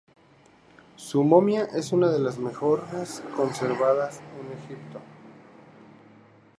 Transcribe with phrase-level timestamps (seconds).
[0.95, 2.83] Su momia es una de las mejor
[3.37, 4.99] conservadas de Egipto.